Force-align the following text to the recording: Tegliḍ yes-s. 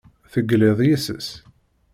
Tegliḍ 0.31 0.79
yes-s. 0.87 1.29